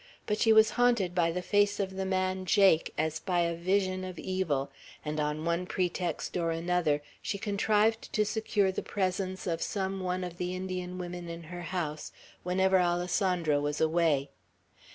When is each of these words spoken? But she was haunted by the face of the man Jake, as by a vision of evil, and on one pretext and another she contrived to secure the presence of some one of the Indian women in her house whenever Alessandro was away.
But 0.25 0.39
she 0.39 0.51
was 0.51 0.71
haunted 0.71 1.13
by 1.13 1.31
the 1.31 1.43
face 1.43 1.79
of 1.79 1.95
the 1.95 2.07
man 2.07 2.43
Jake, 2.47 2.91
as 2.97 3.19
by 3.19 3.41
a 3.41 3.53
vision 3.53 4.03
of 4.03 4.17
evil, 4.17 4.71
and 5.05 5.19
on 5.19 5.45
one 5.45 5.67
pretext 5.67 6.35
and 6.35 6.51
another 6.53 7.03
she 7.21 7.37
contrived 7.37 8.11
to 8.13 8.25
secure 8.25 8.71
the 8.71 8.81
presence 8.81 9.45
of 9.45 9.61
some 9.61 9.99
one 9.99 10.23
of 10.23 10.39
the 10.39 10.55
Indian 10.55 10.97
women 10.97 11.29
in 11.29 11.43
her 11.43 11.61
house 11.61 12.11
whenever 12.41 12.79
Alessandro 12.79 13.61
was 13.61 13.79
away. 13.79 14.31